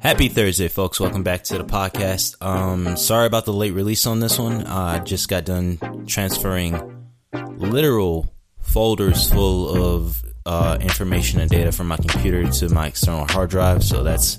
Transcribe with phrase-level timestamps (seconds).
[0.00, 1.00] Happy Thursday, folks.
[1.00, 2.36] Welcome back to the podcast.
[2.44, 4.64] Um, sorry about the late release on this one.
[4.66, 8.30] I just got done transferring literal
[8.60, 13.82] folders full of uh, information and data from my computer to my external hard drive.
[13.82, 14.36] So that's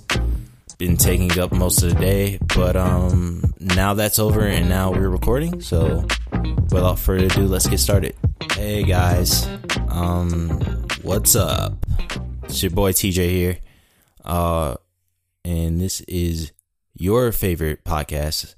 [0.77, 2.37] been taking up most of the day.
[2.55, 5.61] But um, now that's over and now we're recording.
[5.61, 6.05] So
[6.71, 8.15] without further ado, let's get started.
[8.53, 9.47] Hey guys,
[9.89, 10.49] um,
[11.01, 11.73] what's up?
[12.43, 13.57] It's your boy TJ here.
[14.23, 14.75] Uh,
[15.45, 16.51] and this is
[16.95, 18.55] your favorite podcast.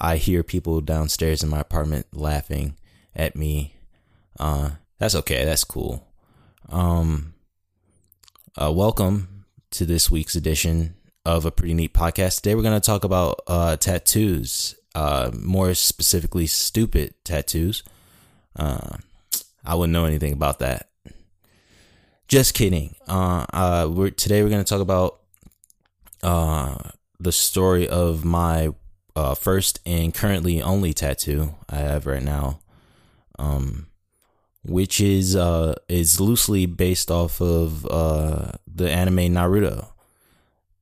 [0.00, 2.78] I hear people downstairs in my apartment laughing
[3.14, 3.74] at me.
[4.40, 5.44] Uh, that's okay.
[5.44, 6.06] That's cool.
[6.70, 7.34] Um,
[8.56, 10.94] uh, welcome to this week's edition
[11.26, 12.36] of a pretty neat podcast.
[12.36, 17.82] Today we're going to talk about uh, tattoos, uh, more specifically, stupid tattoos.
[18.56, 18.96] Uh,
[19.66, 20.88] I wouldn't know anything about that.
[22.26, 22.94] Just kidding.
[23.06, 25.21] Uh, uh, we're today we're going to talk about
[26.22, 26.76] uh,
[27.18, 28.74] the story of my
[29.14, 32.60] uh, first and currently only tattoo I have right now,
[33.38, 33.88] um,
[34.64, 39.88] which is uh, is loosely based off of uh, the anime Naruto.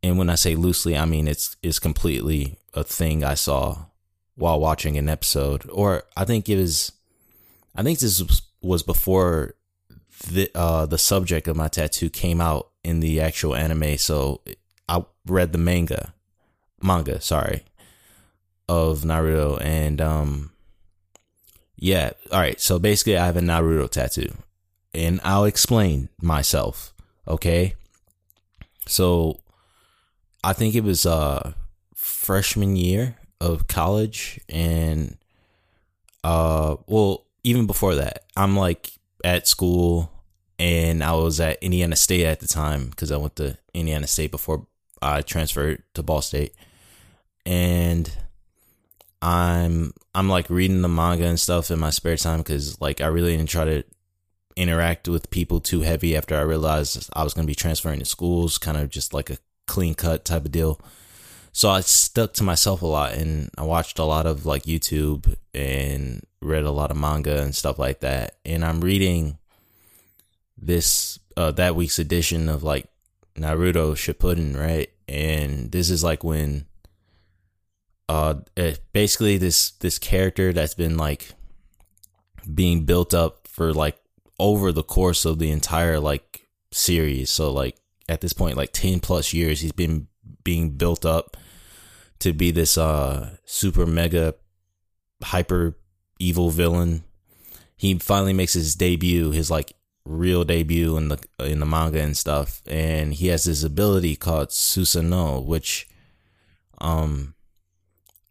[0.03, 3.87] And when I say loosely, I mean it's it's completely a thing I saw
[4.37, 6.93] while watching an episode, or I think it was,
[7.77, 9.55] I think this was, was before
[10.31, 13.99] the uh, the subject of my tattoo came out in the actual anime.
[13.99, 14.41] So
[14.91, 16.15] I read the manga,
[16.83, 17.65] manga, sorry,
[18.69, 20.51] of Naruto, and um,
[21.77, 22.61] yeah, all right.
[22.61, 24.33] So basically, I have a Naruto tattoo,
[24.93, 26.93] and I'll explain myself.
[27.29, 27.75] Okay,
[28.87, 29.39] so
[30.43, 31.53] I think it was uh
[31.95, 35.17] freshman year of college, and
[36.25, 38.91] uh, well, even before that, I'm like
[39.23, 40.11] at school
[40.59, 44.31] and I was at Indiana State at the time because I went to Indiana State
[44.31, 44.67] before
[45.03, 46.55] I transferred to Ball State,
[47.47, 48.11] and
[49.23, 53.07] I'm I'm like reading the manga and stuff in my spare time because like I
[53.07, 53.85] really didn't try to
[54.57, 58.59] interact with people too heavy after I realized I was gonna be transferring to schools,
[58.59, 60.81] kind of just like a clean cut type of deal.
[61.53, 65.35] So I stuck to myself a lot and I watched a lot of like YouTube
[65.53, 68.37] and read a lot of manga and stuff like that.
[68.45, 69.39] And I'm reading
[70.57, 72.87] this uh that week's edition of like
[73.37, 74.91] Naruto Shippuden, right?
[75.09, 76.67] And this is like when
[78.09, 81.33] uh eh, basically this this character that's been like
[82.53, 83.97] being built up for like
[84.39, 87.31] over the course of the entire like series.
[87.31, 87.77] So like
[88.09, 90.09] at this point like 10 plus years he's been
[90.43, 91.37] being built up
[92.19, 94.35] to be this uh super mega
[95.23, 95.77] hyper
[96.19, 97.05] evil villain.
[97.77, 99.75] He finally makes his debut, his like
[100.05, 102.63] real debut in the in the manga and stuff.
[102.67, 105.89] And he has this ability called Susanoo which
[106.79, 107.35] um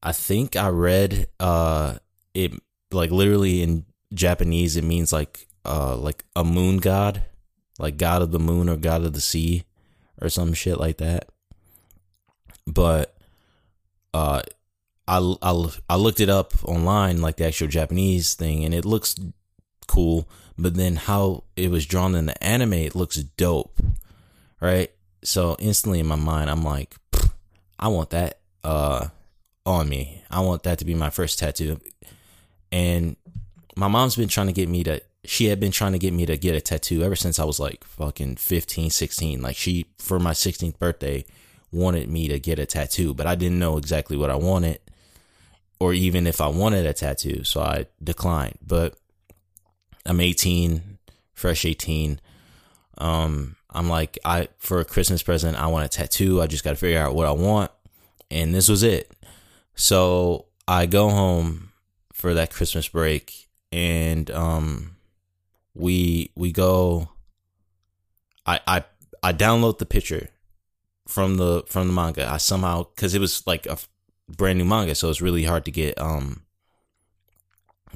[0.01, 1.97] I think I read uh
[2.33, 2.53] it
[2.91, 7.23] like literally in Japanese it means like uh like a moon god
[7.77, 9.63] like god of the moon or god of the sea
[10.21, 11.29] or some shit like that.
[12.65, 13.15] But
[14.13, 14.41] uh
[15.07, 19.15] I, I, I looked it up online like the actual Japanese thing and it looks
[19.89, 20.29] cool
[20.59, 23.79] but then how it was drawn in the anime, it looks dope,
[24.59, 24.91] right?
[25.23, 26.95] So instantly in my mind, I'm like,
[27.79, 29.07] I want that uh
[29.65, 30.23] on me.
[30.29, 31.79] I want that to be my first tattoo.
[32.71, 33.15] And
[33.77, 36.25] my mom's been trying to get me to she had been trying to get me
[36.25, 39.41] to get a tattoo ever since I was like fucking 15, 16.
[39.41, 41.23] Like she for my 16th birthday
[41.71, 44.79] wanted me to get a tattoo, but I didn't know exactly what I wanted
[45.79, 48.57] or even if I wanted a tattoo, so I declined.
[48.65, 48.98] But
[50.05, 50.97] I'm 18,
[51.33, 52.19] fresh 18.
[52.97, 56.41] Um, I'm like, I for a Christmas present, I want a tattoo.
[56.41, 57.71] I just got to figure out what I want,
[58.29, 59.11] and this was it.
[59.75, 61.71] So I go home
[62.13, 64.95] for that Christmas break, and um,
[65.75, 67.09] we we go.
[68.45, 68.83] I I
[69.21, 70.29] I download the picture
[71.07, 72.27] from the from the manga.
[72.29, 73.77] I somehow because it was like a
[74.27, 76.43] brand new manga, so it's really hard to get um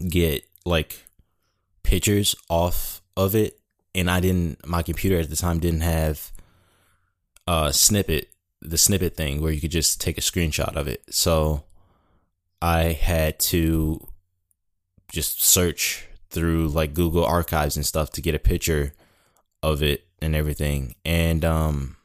[0.07, 1.03] get like
[1.83, 3.59] pictures off of it
[3.95, 6.31] and I didn't my computer at the time didn't have
[7.47, 8.29] a snippet
[8.61, 11.03] the snippet thing where you could just take a screenshot of it.
[11.09, 11.65] So
[12.61, 14.07] I had to
[15.11, 18.93] just search through like Google Archives and stuff to get a picture
[19.61, 20.95] of it and everything.
[21.03, 21.97] And um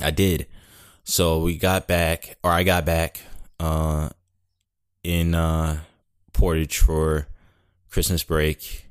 [0.00, 0.46] I did.
[1.04, 3.20] So we got back or I got back
[3.60, 4.10] uh
[5.04, 5.80] in uh
[6.32, 7.28] Portage for
[7.90, 8.86] Christmas break,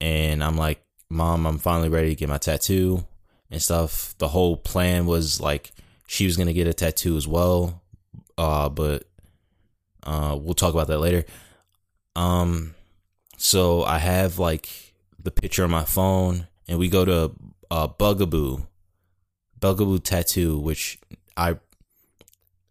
[0.00, 3.06] and I'm like, Mom, I'm finally ready to get my tattoo
[3.50, 4.14] and stuff.
[4.18, 5.72] The whole plan was like
[6.06, 7.82] she was gonna get a tattoo as well.
[8.36, 9.04] Uh, but
[10.02, 11.24] uh, we'll talk about that later.
[12.16, 12.74] Um,
[13.36, 17.32] so I have like the picture on my phone, and we go to
[17.70, 18.66] uh, Bugaboo,
[19.60, 20.98] Bugaboo Tattoo, which
[21.36, 21.56] I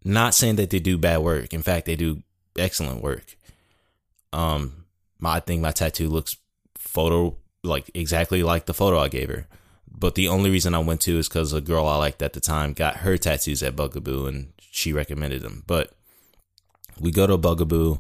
[0.03, 1.53] not saying that they do bad work.
[1.53, 2.23] In fact, they do
[2.57, 3.35] excellent work.
[4.31, 4.82] Um,
[5.23, 6.37] my, I think my tattoo looks
[6.75, 9.47] photo like exactly like the photo I gave her.
[9.89, 12.41] But the only reason I went to is because a girl I liked at the
[12.41, 15.63] time got her tattoos at Bugaboo and she recommended them.
[15.65, 15.93] But
[16.99, 17.99] we go to Bugaboo.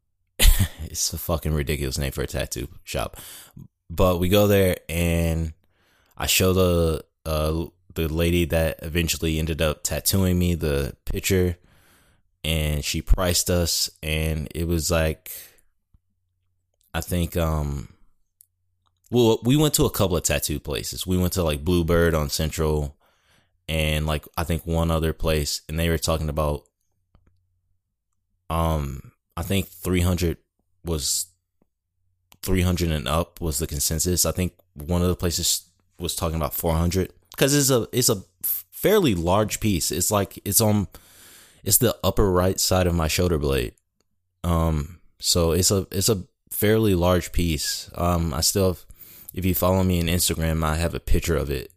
[0.84, 3.18] it's a fucking ridiculous name for a tattoo shop.
[3.90, 5.52] But we go there and
[6.16, 11.58] I show the uh, the lady that eventually ended up tattooing me the picture
[12.42, 15.30] and she priced us and it was like
[16.94, 17.88] I think um
[19.10, 21.06] well we went to a couple of tattoo places.
[21.06, 22.96] We went to like Bluebird on Central
[23.68, 26.64] and like I think one other place and they were talking about
[28.50, 30.38] um I think 300
[30.84, 31.26] was
[32.42, 34.24] 300 and up was the consensus.
[34.24, 35.68] I think one of the places
[35.98, 39.90] was talking about 400 cuz it's a it's a fairly large piece.
[39.90, 40.88] It's like it's on
[41.64, 43.74] it's the upper right side of my shoulder blade.
[44.44, 47.90] Um so it's a it's a fairly large piece.
[47.94, 48.84] Um I still have,
[49.34, 51.72] if you follow me on Instagram, I have a picture of it.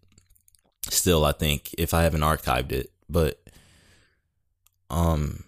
[0.89, 3.41] Still, I think if I haven't archived it, but
[4.89, 5.43] um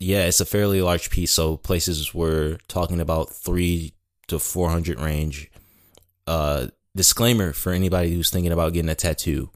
[0.00, 1.32] yeah, it's a fairly large piece.
[1.32, 3.94] So places were talking about three
[4.28, 5.50] to four hundred range.
[6.26, 9.50] Uh, disclaimer for anybody who's thinking about getting a tattoo: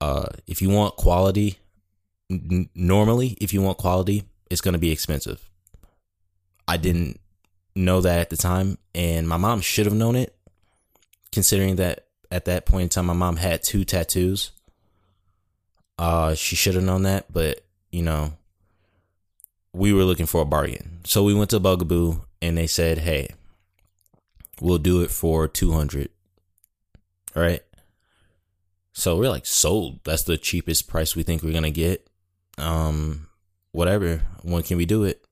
[0.00, 1.58] uh, if you want quality,
[2.30, 5.50] n- normally if you want quality, it's going to be expensive.
[6.66, 7.20] I didn't
[7.74, 10.34] know that at the time, and my mom should have known it,
[11.30, 14.52] considering that at that point in time my mom had two tattoos.
[15.98, 18.32] Uh, she should have known that, but you know
[19.72, 21.00] we were looking for a bargain.
[21.04, 23.30] So we went to Bugaboo and they said, "Hey,
[24.60, 26.10] we'll do it for 200."
[27.34, 27.62] All right?
[28.92, 30.00] So we're like, "Sold.
[30.04, 32.08] That's the cheapest price we think we're to get."
[32.58, 33.28] Um
[33.72, 34.22] whatever.
[34.42, 35.24] When can we do it?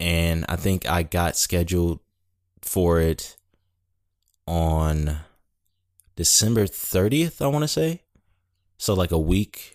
[0.00, 2.00] And I think I got scheduled
[2.62, 3.36] for it
[4.46, 5.18] on
[6.16, 8.02] December 30th, I want to say.
[8.76, 9.74] So like a week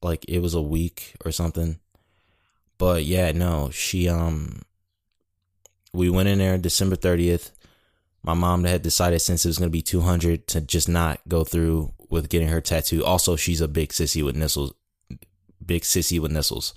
[0.00, 1.80] like it was a week or something
[2.78, 4.62] but yeah, no, she um
[5.92, 7.50] we went in there December 30th.
[8.22, 11.44] My mom had decided since it was going to be 200 to just not go
[11.44, 13.04] through with getting her tattoo.
[13.04, 14.74] Also, she's a big sissy with nipples.
[15.64, 16.74] Big sissy with nipples.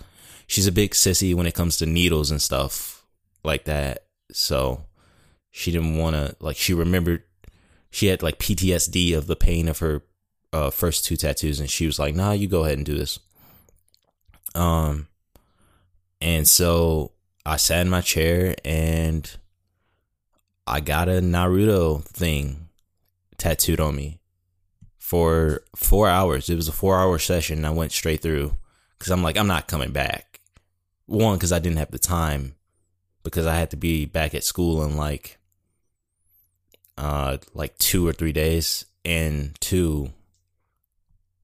[0.51, 3.05] She's a big sissy when it comes to needles and stuff
[3.41, 4.03] like that.
[4.33, 4.83] So
[5.49, 7.23] she didn't want to like she remembered
[7.89, 10.03] she had like PTSD of the pain of her
[10.51, 13.17] uh, first two tattoos and she was like, "Nah, you go ahead and do this."
[14.53, 15.07] Um
[16.19, 17.13] and so
[17.45, 19.33] I sat in my chair and
[20.67, 22.67] I got a Naruto thing
[23.37, 24.19] tattooed on me
[24.97, 26.49] for four hours.
[26.49, 27.63] It was a four hour session.
[27.63, 28.57] I went straight through
[28.99, 30.30] because I'm like, I'm not coming back.
[31.11, 32.55] One, because I didn't have the time
[33.23, 35.37] because I had to be back at school in like,
[36.97, 38.85] uh, like two or three days.
[39.03, 40.11] And two,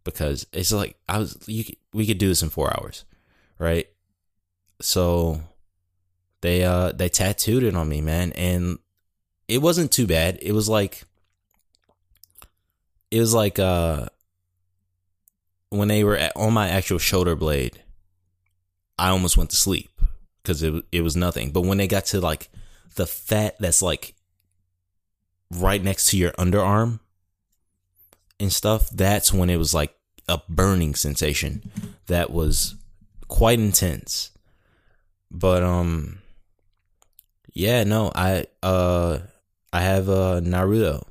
[0.04, 3.04] because it's like, I was, you, we could do this in four hours,
[3.58, 3.88] right?
[4.80, 5.42] so
[6.42, 8.80] they uh they tattooed it on me, man, and
[9.48, 10.40] it wasn't too bad.
[10.42, 11.04] It was like
[13.12, 14.08] it was like uh
[15.70, 17.82] when they were at, on my actual shoulder blade,
[19.00, 19.90] I almost went to sleep
[20.42, 21.52] because it it was nothing.
[21.52, 22.50] But when they got to like
[22.96, 24.16] the fat that's like
[25.52, 27.00] right next to your underarm
[28.40, 29.94] and stuff, that's when it was like
[30.28, 31.72] a burning sensation
[32.08, 32.76] that was
[33.28, 34.32] quite intense.
[35.30, 36.20] But um
[37.54, 39.20] yeah, no, I uh
[39.74, 41.04] I have uh Naruto.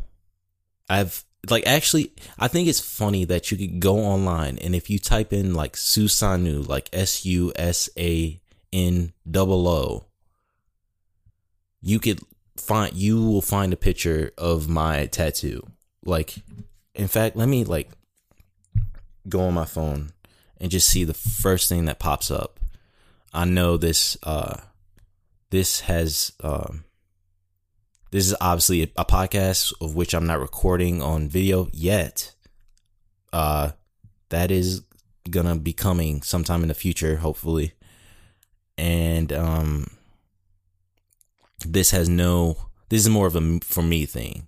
[0.88, 4.98] I've like actually I think it's funny that you could go online and if you
[4.98, 8.40] type in like Susanoo, like S U S A
[8.72, 10.06] N double O,
[11.80, 12.20] you could
[12.56, 15.66] find you will find a picture of my tattoo.
[16.04, 16.36] Like
[16.94, 17.90] in fact, let me like
[19.28, 20.12] go on my phone
[20.58, 22.58] and just see the first thing that pops up.
[23.32, 24.60] I know this uh
[25.50, 26.84] this has um
[28.10, 32.34] this is obviously a, a podcast of which I'm not recording on video yet.
[33.32, 33.72] Uh
[34.28, 34.82] that is
[35.30, 37.72] gonna be coming sometime in the future, hopefully.
[38.78, 39.86] And um
[41.64, 42.56] this has no
[42.88, 44.46] this is more of a for me thing.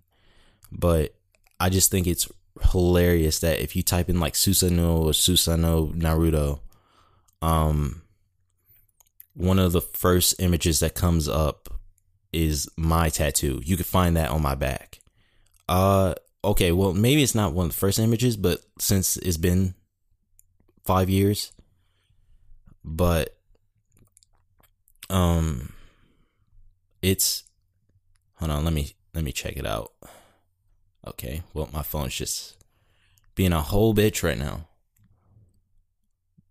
[0.71, 1.15] But
[1.59, 2.29] I just think it's
[2.71, 6.61] hilarious that if you type in like Susanoo or Susanoo Naruto,
[7.43, 8.03] um,
[9.35, 11.78] one of the first images that comes up
[12.33, 13.61] is my tattoo.
[13.65, 15.01] You can find that on my back.
[15.69, 19.75] Uh, okay, well maybe it's not one of the first images, but since it's been
[20.85, 21.53] five years,
[22.85, 23.37] but
[25.11, 25.73] um,
[27.03, 27.45] it's
[28.35, 28.65] hold on.
[28.65, 29.93] Let me let me check it out.
[31.07, 32.57] Okay, well my phone's just
[33.35, 34.69] being a whole bitch right now.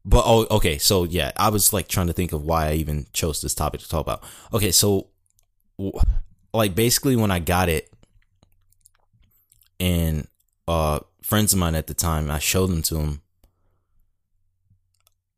[0.05, 0.77] But oh, okay.
[0.77, 3.81] So yeah, I was like trying to think of why I even chose this topic
[3.81, 4.23] to talk about.
[4.53, 5.09] Okay, so
[6.53, 7.91] like basically when I got it,
[9.79, 10.27] and
[10.67, 13.21] uh friends of mine at the time, I showed them to them,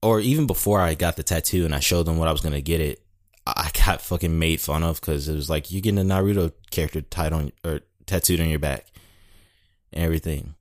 [0.02, 2.62] or even before I got the tattoo and I showed them what I was gonna
[2.62, 3.02] get it,
[3.46, 7.02] I got fucking made fun of because it was like you're getting a Naruto character
[7.02, 8.88] tied on or tattooed on your back,
[9.92, 10.56] and everything,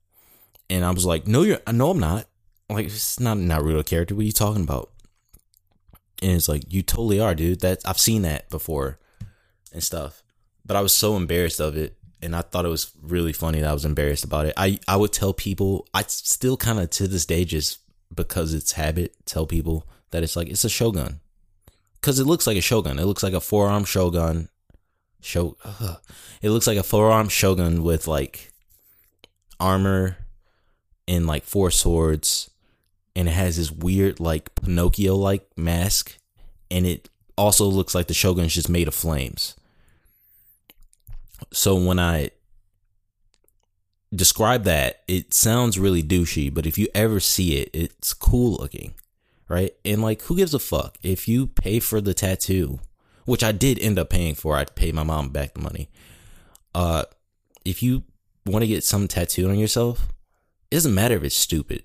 [0.69, 2.27] and I was like, no, you're no, I'm not.
[2.71, 4.15] Like it's not a Naruto character.
[4.15, 4.91] What are you talking about?
[6.21, 7.61] And it's like you totally are, dude.
[7.61, 8.99] That I've seen that before
[9.73, 10.23] and stuff.
[10.65, 13.71] But I was so embarrassed of it, and I thought it was really funny that
[13.71, 14.55] I was embarrassed about it.
[14.57, 15.87] I I would tell people.
[15.95, 17.79] I still kind of to this day just
[18.15, 21.21] because it's habit tell people that it's like it's a shogun
[22.01, 22.99] because it looks like a shogun.
[22.99, 24.49] It looks like a forearm shogun.
[25.21, 25.57] Show.
[26.41, 28.53] It looks like a forearm shogun with like
[29.59, 30.17] armor
[31.09, 32.51] and like four swords
[33.19, 36.17] and it has this weird like Pinocchio like mask,
[36.71, 39.57] and it also looks like the Shogun's just made of flames.
[41.53, 42.31] So when I
[44.15, 48.95] describe that, it sounds really douchey, but if you ever see it, it's cool looking,
[49.49, 49.73] right?
[49.85, 52.81] And like, who gives a fuck if you pay for the tattoo,
[53.25, 54.57] which I did end up paying for?
[54.57, 55.91] I paid my mom back the money.
[56.75, 57.05] Uh,
[57.65, 58.05] if you
[58.47, 60.09] want to get some tattooed on yourself,
[60.71, 61.83] it doesn't matter if it's stupid.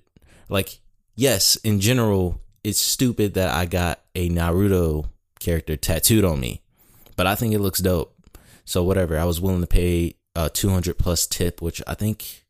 [0.48, 0.80] Like
[1.14, 5.08] yes, in general, it's stupid that I got a Naruto
[5.40, 6.62] character tattooed on me,
[7.16, 8.13] but I think it looks dope.
[8.64, 12.44] So whatever, I was willing to pay a 200 plus tip, which I think,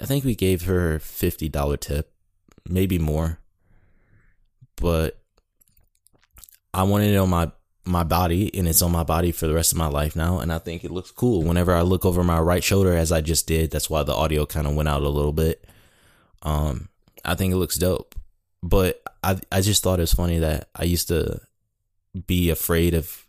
[0.00, 2.12] I think we gave her $50 tip,
[2.68, 3.40] maybe more,
[4.76, 5.18] but
[6.74, 7.50] I wanted it on my,
[7.84, 10.40] my body and it's on my body for the rest of my life now.
[10.40, 13.20] And I think it looks cool whenever I look over my right shoulder as I
[13.20, 13.70] just did.
[13.70, 15.66] That's why the audio kind of went out a little bit.
[16.42, 16.88] Um,
[17.24, 18.14] I think it looks dope.
[18.62, 21.40] But I I just thought it was funny that I used to
[22.26, 23.25] be afraid of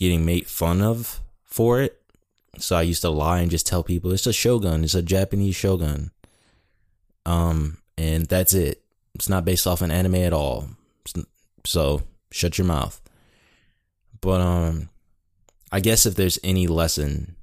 [0.00, 2.00] getting made fun of for it.
[2.58, 5.54] So I used to lie and just tell people it's a shogun, it's a Japanese
[5.54, 6.10] shogun.
[7.26, 8.82] Um and that's it.
[9.14, 10.70] It's not based off an anime at all.
[11.64, 12.02] So
[12.32, 13.00] shut your mouth.
[14.20, 14.88] But um
[15.70, 17.36] I guess if there's any lesson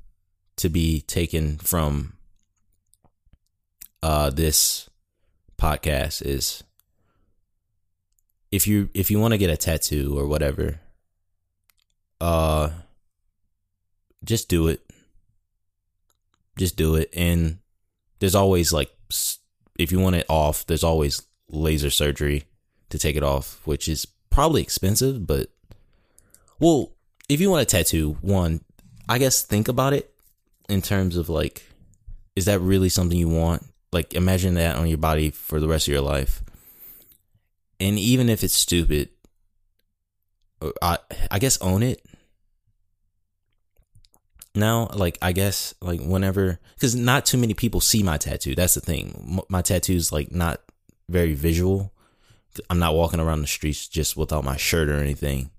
[0.58, 2.14] to be taken from
[4.02, 4.90] uh this
[5.60, 6.64] podcast is
[8.52, 10.80] if you if you want to get a tattoo or whatever
[12.20, 12.70] uh
[14.24, 14.82] just do it
[16.58, 17.60] just do it and
[18.20, 18.92] there's always like
[19.78, 22.44] if you want it off there's always laser surgery
[22.90, 25.50] to take it off which is probably expensive but
[26.60, 26.92] well
[27.30, 28.62] if you want a tattoo one
[29.08, 30.14] i guess think about it
[30.68, 31.64] in terms of like
[32.36, 35.88] is that really something you want like imagine that on your body for the rest
[35.88, 36.44] of your life.
[37.80, 39.10] And even if it's stupid,
[40.62, 40.98] uh, I
[41.32, 42.04] I guess own it.
[44.58, 48.56] Now, like I guess like whenever cuz not too many people see my tattoo.
[48.56, 49.42] That's the thing.
[49.50, 50.62] My tattoo's like not
[51.08, 51.94] very visual.
[52.70, 55.52] I'm not walking around the streets just without my shirt or anything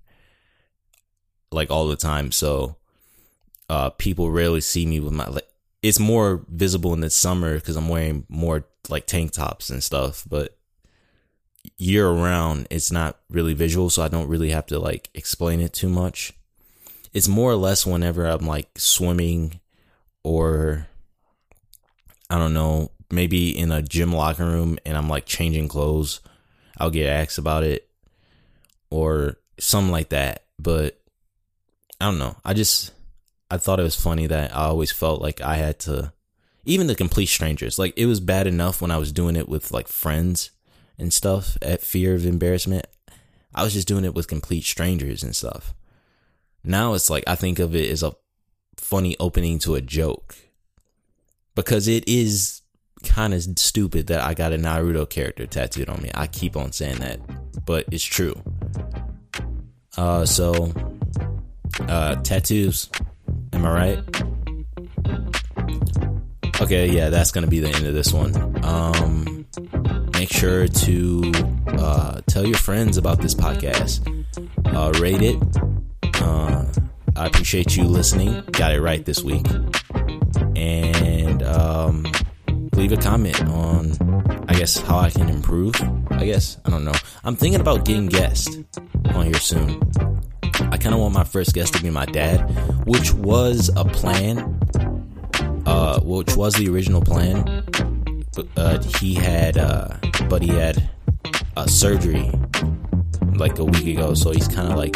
[1.51, 2.31] like all the time.
[2.31, 2.75] So
[3.69, 5.47] uh people rarely see me with my like
[5.81, 10.25] it's more visible in the summer because I'm wearing more like tank tops and stuff,
[10.29, 10.57] but
[11.77, 15.73] year around it's not really visual, so I don't really have to like explain it
[15.73, 16.33] too much.
[17.13, 19.59] It's more or less whenever I'm like swimming
[20.23, 20.87] or
[22.29, 26.21] I don't know, maybe in a gym locker room and I'm like changing clothes,
[26.77, 27.89] I'll get asked about it
[28.89, 30.43] or something like that.
[30.59, 30.99] But
[31.99, 32.35] I don't know.
[32.45, 32.91] I just
[33.51, 36.13] I thought it was funny that I always felt like I had to,
[36.65, 39.71] even the complete strangers, like it was bad enough when I was doing it with
[39.71, 40.51] like friends
[40.99, 42.85] and stuff at fear of embarrassment.
[43.55, 45.73] I was just doing it with complete strangers and stuff.
[46.63, 48.13] Now it's like I think of it as a
[48.77, 50.35] funny opening to a joke
[51.55, 52.61] because it is
[53.03, 56.11] kind of stupid that I got a Naruto character tattooed on me.
[56.13, 57.19] I keep on saying that,
[57.65, 58.35] but it's true.
[59.97, 60.73] Uh, so,
[61.87, 62.89] uh, tattoos
[63.53, 64.21] Am I right?
[66.61, 68.63] Okay, yeah, that's gonna be the end of this one.
[68.63, 69.45] Um,
[70.13, 71.31] make sure to
[71.67, 74.05] uh, tell your friends about this podcast.
[74.65, 75.68] Uh, rate it.
[76.21, 76.65] Uh,
[77.15, 78.43] I appreciate you listening.
[78.51, 79.45] Got it right this week.
[80.55, 82.05] And um,
[82.73, 85.75] leave a comment on, I guess, how I can improve.
[86.11, 86.93] I guess I don't know.
[87.23, 88.57] I'm thinking about getting guests
[89.13, 89.81] on here soon.
[90.71, 92.39] I kind of want my first guest to be my dad,
[92.85, 94.59] which was a plan
[95.69, 97.43] uh, which was the original plan.
[98.35, 99.89] But uh, he had, uh,
[100.29, 100.89] but he had
[101.57, 102.31] a surgery
[103.35, 104.95] like a week ago, so he's kind of like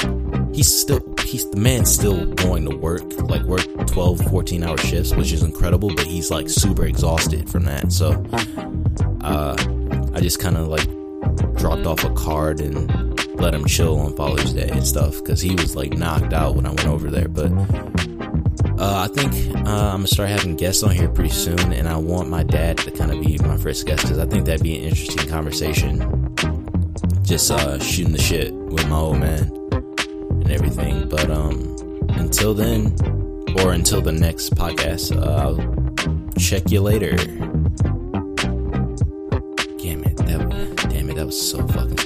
[0.55, 0.99] he's still
[1.33, 5.41] he's the man's still going to work like work 12 14 hour shifts which is
[5.41, 7.91] incredible but he's like super exhausted from that.
[7.91, 8.11] So
[9.21, 9.55] uh
[10.13, 10.85] i just kind of like
[11.57, 15.55] dropped off a card and let him chill on father's day and stuff because he
[15.55, 17.27] was like knocked out when i went over there.
[17.27, 17.51] But
[18.79, 21.95] uh, I think uh, I'm gonna start having guests on here pretty soon, and I
[21.97, 24.77] want my dad to kind of be my first guest because I think that'd be
[24.77, 26.35] an interesting conversation.
[27.23, 29.62] Just uh, shooting the shit with my old man
[30.43, 31.07] and everything.
[31.09, 31.75] But um,
[32.09, 32.95] until then,
[33.59, 37.15] or until the next podcast, uh, I'll check you later.
[39.77, 40.17] Damn it!
[40.17, 41.15] That damn it!
[41.15, 42.02] That was so fucking.